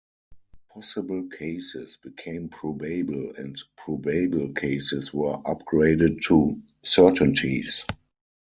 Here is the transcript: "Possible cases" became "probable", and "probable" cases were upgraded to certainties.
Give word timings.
"Possible 0.69 1.27
cases" 1.29 1.99
became 2.01 2.49
"probable", 2.49 3.33
and 3.37 3.55
"probable" 3.77 4.51
cases 4.51 5.13
were 5.13 5.35
upgraded 5.43 6.21
to 6.23 6.59
certainties. 6.81 7.85